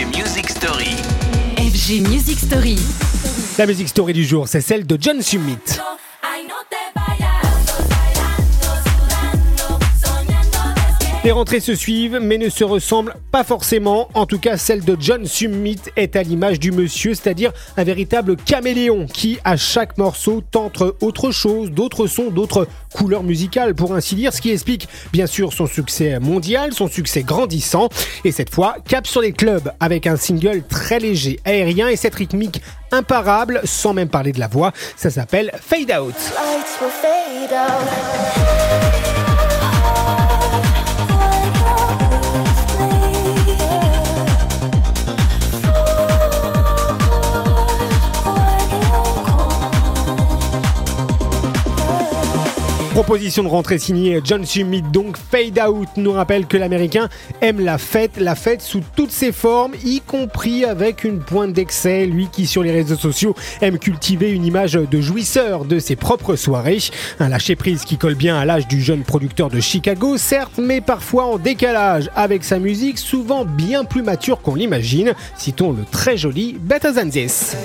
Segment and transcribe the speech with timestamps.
[0.00, 0.96] FG Music Story.
[1.58, 2.78] FG Music Story.
[3.58, 5.58] La musique story du jour, c'est celle de John Summit.
[11.22, 14.08] Les rentrées se suivent, mais ne se ressemblent pas forcément.
[14.14, 18.36] En tout cas, celle de John Summit est à l'image du monsieur, c'est-à-dire un véritable
[18.36, 24.14] caméléon qui, à chaque morceau, tente autre chose, d'autres sons, d'autres couleurs musicales, pour ainsi
[24.14, 27.90] dire, ce qui explique bien sûr son succès mondial, son succès grandissant.
[28.24, 32.14] Et cette fois, cap sur les clubs avec un single très léger, aérien et cette
[32.14, 32.62] rythmique
[32.92, 34.72] imparable, sans même parler de la voix.
[34.96, 36.14] Ça s'appelle Fade Out.
[52.92, 57.08] Proposition de rentrée signée John Summit, donc Fade Out, nous rappelle que l'américain
[57.40, 62.04] aime la fête, la fête sous toutes ses formes, y compris avec une pointe d'excès,
[62.06, 66.34] lui qui sur les réseaux sociaux aime cultiver une image de jouisseur de ses propres
[66.34, 66.78] soirées.
[67.20, 71.26] Un lâcher-prise qui colle bien à l'âge du jeune producteur de Chicago, certes, mais parfois
[71.26, 75.14] en décalage avec sa musique, souvent bien plus mature qu'on l'imagine.
[75.36, 77.56] Citons le très joli Better Than This.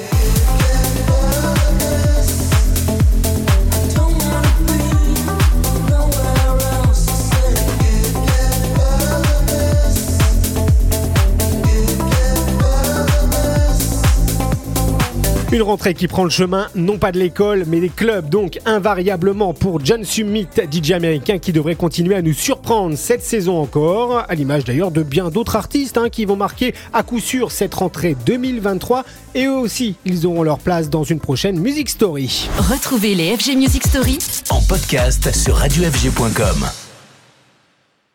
[15.56, 19.54] Une rentrée qui prend le chemin, non pas de l'école, mais des clubs, donc invariablement
[19.54, 24.36] pour John Summit, DJ américain qui devrait continuer à nous surprendre cette saison encore, à
[24.36, 28.18] l'image d'ailleurs de bien d'autres artistes hein, qui vont marquer à coup sûr cette rentrée
[28.26, 32.50] 2023, et eux aussi, ils auront leur place dans une prochaine Music Story.
[32.58, 34.18] Retrouvez les FG Music Story
[34.50, 36.85] En podcast sur radiofg.com.